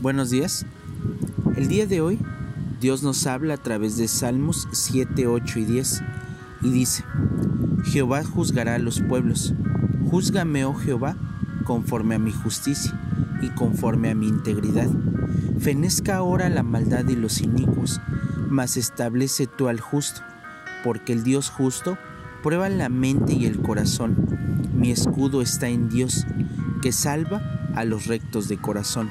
[0.00, 0.64] Buenos días.
[1.56, 2.18] El día de hoy
[2.80, 6.02] Dios nos habla a través de Salmos 7, 8 y 10
[6.62, 7.04] y dice,
[7.84, 9.52] Jehová juzgará a los pueblos.
[10.10, 11.16] Júzgame, oh Jehová,
[11.64, 12.98] conforme a mi justicia
[13.42, 14.88] y conforme a mi integridad.
[15.58, 18.00] Fenezca ahora la maldad y los inicuos,
[18.48, 20.22] mas establece tú al justo,
[20.82, 21.98] porque el Dios justo
[22.42, 24.16] prueba la mente y el corazón.
[24.74, 26.26] Mi escudo está en Dios,
[26.80, 27.42] que salva
[27.74, 29.10] a los rectos de corazón.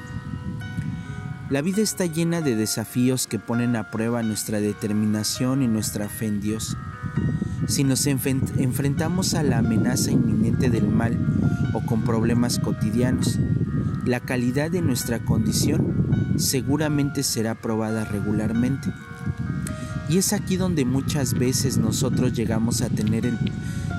[1.50, 6.26] La vida está llena de desafíos que ponen a prueba nuestra determinación y nuestra fe
[6.26, 6.76] en Dios.
[7.66, 11.18] Si nos enfrentamos a la amenaza inminente del mal
[11.72, 13.40] o con problemas cotidianos,
[14.06, 18.92] la calidad de nuestra condición seguramente será probada regularmente.
[20.08, 23.26] Y es aquí donde muchas veces nosotros llegamos a tener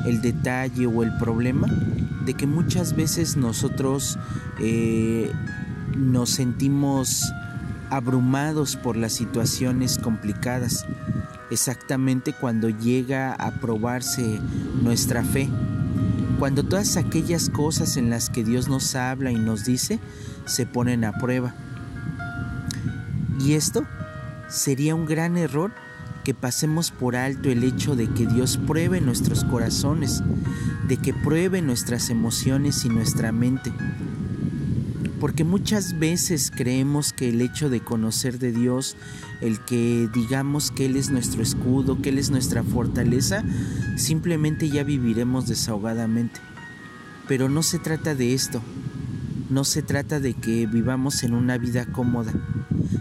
[0.06, 1.68] el, detalle o el problema
[2.26, 4.18] de que muchas veces nosotros
[4.62, 5.34] eh,
[5.96, 7.32] nos sentimos
[7.90, 10.86] abrumados por las situaciones complicadas,
[11.50, 14.40] exactamente cuando llega a probarse
[14.82, 15.50] nuestra fe,
[16.40, 20.00] cuando todas aquellas cosas en las que Dios nos habla y nos dice
[20.46, 21.54] se ponen a prueba.
[23.40, 23.86] Y esto
[24.48, 25.72] sería un gran error
[26.24, 30.24] que pasemos por alto el hecho de que Dios pruebe nuestros corazones,
[30.88, 33.74] de que pruebe nuestras emociones y nuestra mente
[35.22, 38.98] porque muchas veces creemos que el hecho de conocer de Dios,
[39.40, 43.44] el que digamos que Él es nuestro escudo, que Él es nuestra fortaleza,
[43.98, 46.40] simplemente ya viviremos desahogadamente.
[47.28, 48.64] Pero no se trata de esto,
[49.52, 52.34] no se trata de que vivamos en una vida cómoda,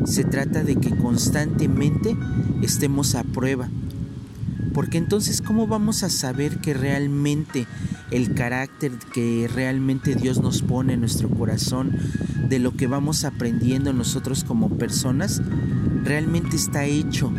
[0.04, 2.14] se trata de que constantemente
[2.60, 3.70] estemos a prueba.
[4.72, 7.66] Porque entonces, ¿cómo vamos a saber que realmente
[8.10, 11.96] el carácter que realmente Dios nos pone en nuestro corazón,
[12.48, 15.40] de lo que vamos aprendiendo nosotros como personas,
[16.02, 17.32] realmente está hecho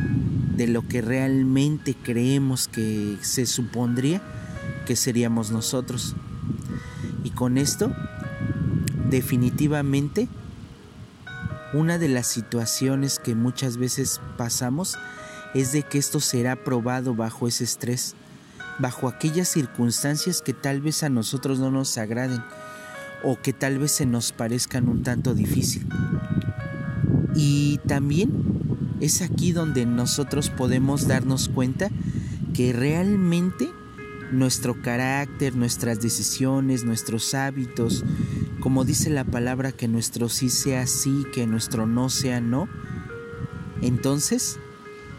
[0.55, 4.21] de lo que realmente creemos que se supondría
[4.86, 6.15] que seríamos nosotros.
[7.23, 7.93] Y con esto,
[9.09, 10.30] definitivamente,
[11.73, 14.97] una de las situaciones que muchas veces pasamos
[15.54, 18.16] es de que esto será probado bajo ese estrés
[18.82, 22.44] bajo aquellas circunstancias que tal vez a nosotros no nos agraden
[23.23, 25.88] o que tal vez se nos parezcan un tanto difícil.
[27.36, 28.32] Y también
[29.00, 31.89] es aquí donde nosotros podemos darnos cuenta
[32.54, 33.70] que realmente
[34.32, 38.04] nuestro carácter, nuestras decisiones, nuestros hábitos,
[38.60, 42.68] como dice la palabra, que nuestro sí sea sí, que nuestro no sea no,
[43.82, 44.60] entonces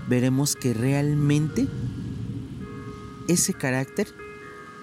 [0.08, 1.66] veremos que realmente
[3.28, 4.08] ese carácter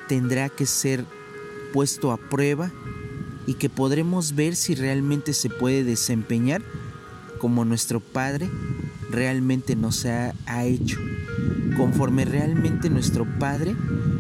[0.08, 1.06] tendrá que ser
[1.74, 2.72] puesto a prueba
[3.46, 6.62] y que podremos ver si realmente se puede desempeñar
[7.40, 8.50] como nuestro Padre
[9.10, 10.34] realmente nos ha,
[10.66, 11.00] hecho,
[11.78, 13.76] conforme realmente nuestro Padre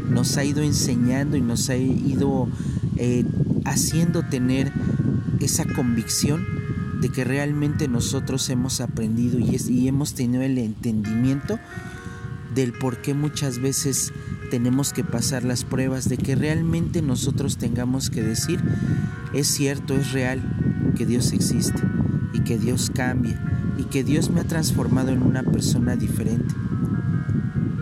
[0.09, 2.47] nos ha ido enseñando y nos ha ido
[2.97, 3.23] eh,
[3.65, 4.71] haciendo tener
[5.39, 6.58] esa convicción
[6.99, 11.59] de que realmente nosotros hemos aprendido y, y hemos tenido el entendimiento
[12.53, 14.11] del por qué muchas veces
[14.49, 18.59] tenemos que pasar las pruebas, de que realmente nosotros tengamos que decir,
[19.33, 20.41] es cierto, es real
[20.97, 21.81] que Dios existe
[22.33, 23.39] y que Dios cambia
[23.77, 26.53] y que Dios me ha transformado en una persona diferente.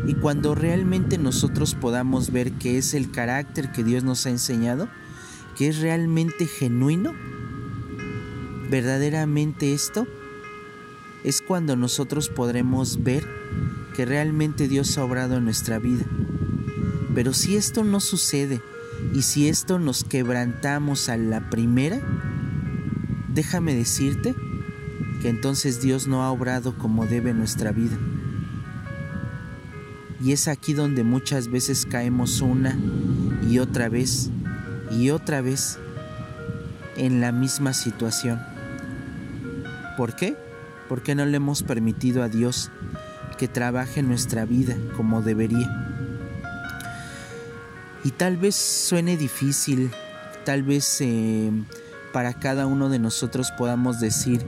[0.05, 4.87] Y cuando realmente nosotros podamos ver que es el carácter que Dios nos ha enseñado,
[5.57, 7.13] que es realmente genuino,
[8.69, 10.07] verdaderamente esto,
[11.23, 13.27] es cuando nosotros podremos ver
[13.95, 16.05] que realmente Dios ha obrado en nuestra vida.
[17.15, 18.61] Pero si esto no sucede
[19.13, 21.99] y si esto nos quebrantamos a la primera,
[23.33, 24.35] déjame decirte
[25.21, 27.97] que entonces Dios no ha obrado como debe nuestra vida.
[30.23, 32.77] Y es aquí donde muchas veces caemos una
[33.49, 34.29] y otra vez
[34.91, 35.79] y otra vez
[36.95, 38.56] en la misma situación.
[39.97, 40.37] ¿Por qué?
[40.87, 42.71] Porque no le hemos permitido a Dios
[43.37, 45.69] que trabaje nuestra vida como debería.
[48.03, 49.91] Y tal vez suene difícil,
[50.45, 51.51] tal vez eh,
[52.13, 54.45] para cada uno de nosotros podamos decir,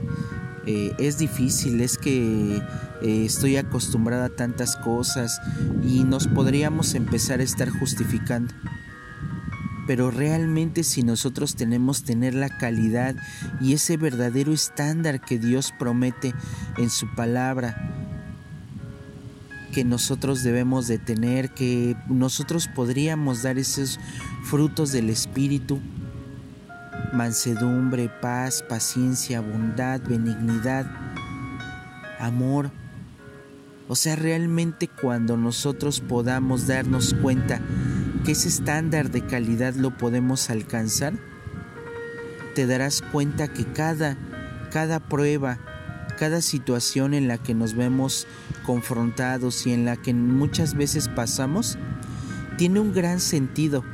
[0.66, 2.56] eh, es difícil, es que
[3.02, 5.40] eh, estoy acostumbrada a tantas cosas
[5.82, 8.54] y nos podríamos empezar a estar justificando.
[9.90, 13.16] Pero realmente si nosotros tenemos tener la calidad
[13.60, 16.32] y ese verdadero estándar que Dios promete
[16.78, 17.76] en su palabra,
[19.72, 23.98] que nosotros debemos de tener, que nosotros podríamos dar esos
[24.44, 25.80] frutos del Espíritu,
[27.12, 30.86] mansedumbre, paz, paciencia, bondad, benignidad,
[32.20, 32.70] amor.
[33.88, 37.60] O sea, realmente cuando nosotros podamos darnos cuenta
[38.24, 41.14] que ese estándar de calidad lo podemos alcanzar,
[42.54, 44.16] te darás cuenta que cada,
[44.70, 45.58] cada prueba,
[46.18, 48.26] cada situación en la que nos vemos
[48.66, 51.78] confrontados y en la que muchas veces pasamos,
[52.58, 53.84] tiene un gran sentido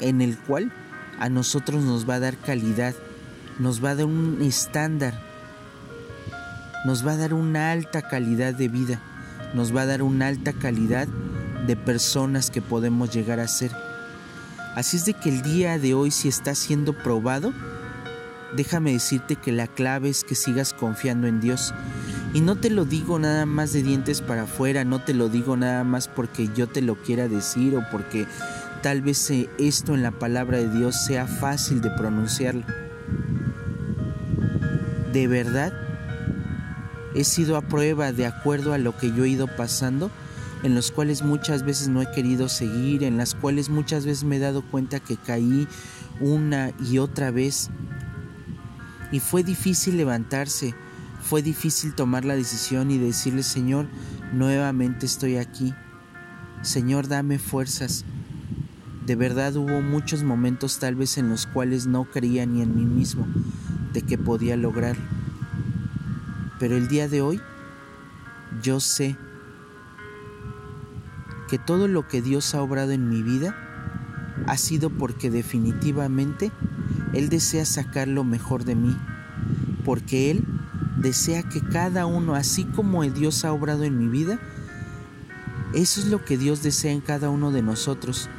[0.00, 0.72] en el cual
[1.18, 2.94] a nosotros nos va a dar calidad,
[3.58, 5.20] nos va a dar un estándar,
[6.86, 9.00] nos va a dar una alta calidad de vida,
[9.54, 11.08] nos va a dar una alta calidad
[11.66, 13.72] de personas que podemos llegar a ser.
[14.74, 17.52] Así es de que el día de hoy si está siendo probado,
[18.56, 21.74] déjame decirte que la clave es que sigas confiando en Dios.
[22.34, 25.56] Y no te lo digo nada más de dientes para afuera, no te lo digo
[25.56, 28.26] nada más porque yo te lo quiera decir o porque
[28.82, 32.64] tal vez eh, esto en la palabra de Dios sea fácil de pronunciarlo.
[35.12, 35.74] De verdad,
[37.14, 40.10] he sido a prueba de acuerdo a lo que yo he ido pasando,
[40.62, 44.36] en los cuales muchas veces no he querido seguir, en las cuales muchas veces me
[44.36, 45.66] he dado cuenta que caí
[46.20, 47.70] una y otra vez.
[49.10, 50.74] Y fue difícil levantarse,
[51.20, 53.86] fue difícil tomar la decisión y decirle, Señor,
[54.32, 55.74] nuevamente estoy aquí.
[56.62, 58.04] Señor, dame fuerzas.
[59.04, 62.84] De verdad hubo muchos momentos tal vez en los cuales no creía ni en mí
[62.84, 63.26] mismo
[63.92, 64.96] de que podía lograr.
[66.60, 67.40] Pero el día de hoy
[68.62, 69.16] yo sé
[71.52, 73.54] que todo lo que Dios ha obrado en mi vida
[74.46, 76.50] ha sido porque definitivamente
[77.12, 78.96] Él desea sacar lo mejor de mí,
[79.84, 80.46] porque Él
[80.96, 84.40] desea que cada uno, así como Dios ha obrado en mi vida,
[85.74, 88.30] eso es lo que Dios desea en cada uno de nosotros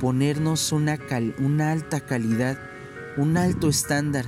[0.00, 0.98] ponernos una,
[1.38, 2.58] una alta calidad,
[3.16, 4.24] un alto estándar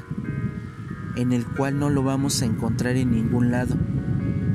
[1.17, 3.75] en el cual no lo vamos a encontrar en ningún lado.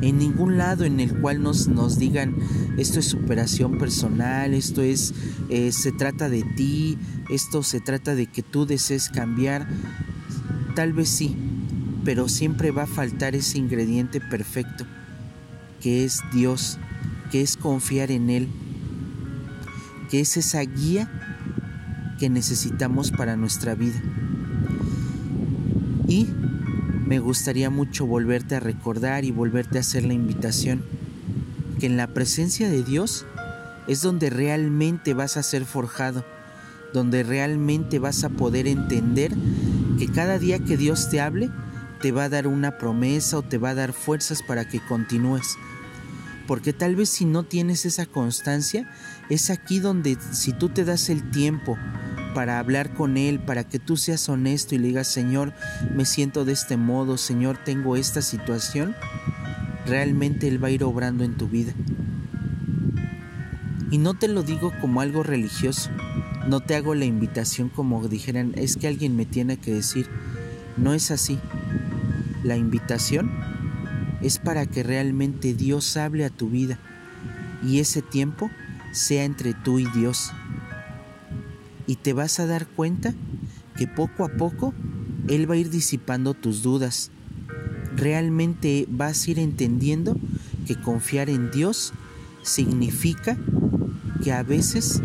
[0.02, 2.36] En ningún lado en el cual nos, nos digan
[2.78, 5.14] esto es superación personal, esto es,
[5.50, 6.98] eh, se trata de ti,
[7.30, 9.68] esto se trata de que tú desees cambiar.
[10.76, 11.36] Tal vez sí,
[12.06, 14.86] pero siempre va a faltar ese ingrediente perfecto,
[15.82, 16.78] que es Dios,
[17.32, 18.48] que es confiar en Él,
[20.10, 21.12] que es esa guía
[22.18, 24.02] que necesitamos para nuestra vida.
[26.08, 26.28] Y
[27.10, 30.84] me gustaría mucho volverte a recordar y volverte a hacer la invitación
[31.80, 33.26] que en la presencia de Dios
[33.88, 36.24] es donde realmente vas a ser forjado,
[36.94, 39.32] donde realmente vas a poder entender
[39.98, 41.50] que cada día que Dios te hable,
[42.00, 45.58] te va a dar una promesa o te va a dar fuerzas para que continúes.
[46.46, 48.88] Porque tal vez si no tienes esa constancia,
[49.32, 51.76] es aquí donde si tú te das el tiempo
[52.34, 55.54] para hablar con Él, para que tú seas honesto y le digas, Señor,
[55.96, 58.96] me siento de este modo, Señor, tengo esta situación,
[59.86, 61.74] realmente Él va a ir obrando en tu vida.
[63.92, 65.90] Y no te lo digo como algo religioso,
[66.48, 70.08] no te hago la invitación como dijeran, es que alguien me tiene que decir,
[70.78, 71.40] no es así.
[72.44, 73.32] La invitación
[74.22, 76.78] es para que realmente Dios hable a tu vida
[77.64, 78.50] y ese tiempo
[78.92, 80.32] sea entre tú y Dios.
[81.90, 83.16] Y te vas a dar cuenta
[83.76, 84.76] que poco a poco
[85.28, 87.10] Él va a ir disipando tus dudas.
[87.96, 90.16] Realmente vas a ir entendiendo
[90.68, 91.94] que confiar en Dios
[92.44, 93.40] significa
[94.24, 95.02] que a veces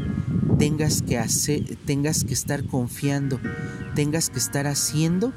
[0.58, 3.40] tengas que hacer, tengas que estar confiando,
[3.94, 5.32] tengas que estar haciendo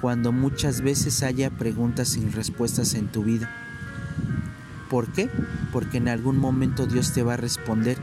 [0.00, 3.48] cuando muchas veces haya preguntas sin respuestas en tu vida.
[4.90, 5.30] ¿Por qué?
[5.72, 7.96] Porque en algún momento Dios te va a responder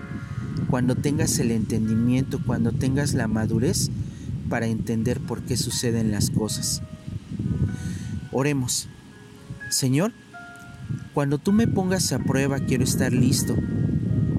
[0.76, 3.92] cuando tengas el entendimiento, cuando tengas la madurez
[4.50, 6.82] para entender por qué suceden las cosas.
[8.34, 8.90] Oremos.
[9.70, 10.12] Señor,
[11.14, 13.56] cuando tú me pongas a prueba quiero estar listo,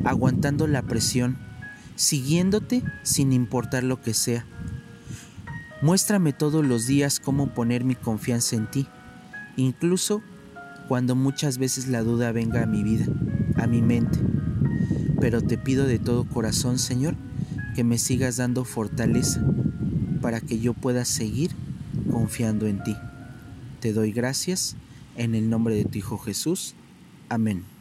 [0.04, 1.38] aguantando la presión,
[1.94, 4.44] siguiéndote sin importar lo que sea
[5.80, 8.86] Muéstrame todos los días cómo poner mi confianza en ti,
[9.56, 10.20] incluso
[10.86, 13.06] cuando muchas veces la duda venga a mi vida,
[13.56, 14.35] a mi mente.
[15.20, 17.14] Pero te pido de todo corazón, Señor,
[17.74, 19.44] que me sigas dando fortaleza
[20.20, 21.50] para que yo pueda seguir
[22.10, 22.96] confiando en ti.
[23.80, 24.76] Te doy gracias
[25.16, 26.74] en el nombre de tu Hijo Jesús.
[27.28, 27.75] Amén.